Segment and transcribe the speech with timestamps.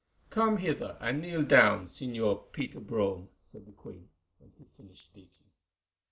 [0.31, 5.03] "Come hither and kneel down, Señor Peter Brome," said the queen when he had finished
[5.03, 5.51] speaking.